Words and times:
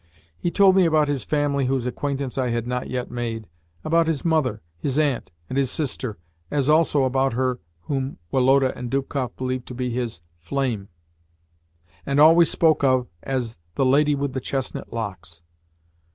He 0.39 0.49
told 0.49 0.75
me 0.75 0.87
about 0.87 1.09
his 1.09 1.23
family 1.23 1.67
whose 1.67 1.85
acquaintance 1.85 2.35
I 2.35 2.49
had 2.49 2.65
not 2.65 2.89
yet 2.89 3.11
made 3.11 3.47
about 3.83 4.07
his 4.07 4.25
mother, 4.25 4.63
his 4.79 4.97
aunt, 4.97 5.31
and 5.47 5.59
his 5.59 5.69
sister, 5.69 6.17
as 6.49 6.67
also 6.67 7.03
about 7.03 7.33
her 7.33 7.59
whom 7.81 8.17
Woloda 8.31 8.75
and 8.75 8.89
Dubkoff 8.89 9.35
believed 9.35 9.67
to 9.67 9.75
be 9.75 9.91
his 9.91 10.23
"flame," 10.39 10.89
and 12.03 12.19
always 12.19 12.49
spoke 12.49 12.83
of 12.83 13.09
as 13.21 13.59
"the 13.75 13.85
lady 13.85 14.15
with 14.15 14.33
the 14.33 14.41
chestnut 14.41 14.91
locks." 14.91 15.43